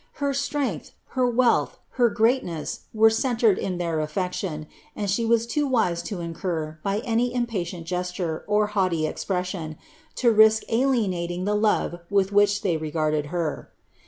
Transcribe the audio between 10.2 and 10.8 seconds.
risk of